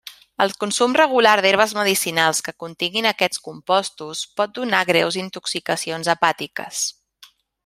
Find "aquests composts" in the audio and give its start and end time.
3.11-4.25